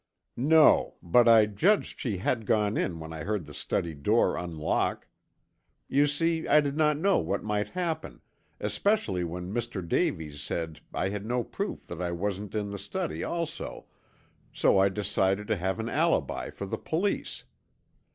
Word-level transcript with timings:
"No, 0.35 0.95
but 1.03 1.27
I 1.27 1.45
judged 1.45 1.99
she 1.99 2.17
had 2.17 2.47
gone 2.47 2.75
in 2.75 2.99
when 2.99 3.13
I 3.13 3.21
heard 3.23 3.45
the 3.45 3.53
study 3.53 3.93
door 3.93 4.35
unlock. 4.35 5.05
You 5.87 6.07
see, 6.07 6.47
I 6.47 6.59
did 6.59 6.75
not 6.75 6.97
know 6.97 7.19
what 7.19 7.43
might 7.43 7.67
happen, 7.69 8.19
especially 8.59 9.23
when 9.23 9.53
Mr. 9.53 9.87
Davies 9.87 10.41
said 10.41 10.79
I 10.91 11.09
had 11.09 11.23
no 11.27 11.43
proof 11.43 11.85
that 11.85 12.01
I 12.01 12.13
wasn't 12.13 12.55
in 12.55 12.71
the 12.71 12.79
study 12.79 13.23
also, 13.23 13.85
so 14.51 14.79
I 14.79 14.89
decided 14.89 15.47
to 15.49 15.55
have 15.57 15.79
an 15.79 15.87
alibi 15.87 16.49
for 16.49 16.65
the 16.65 16.79
police. 16.79 17.43